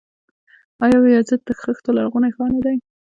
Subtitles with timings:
[0.83, 2.75] آیا یزد د خښتو لرغونی ښار نه دی؟